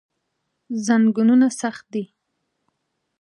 [0.87, 2.03] زنګونونه سخت دي.